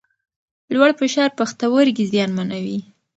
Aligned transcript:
لوړ 0.73 0.89
فشار 0.99 1.29
پښتورګي 1.39 2.05
زیانمنوي. 2.13 2.79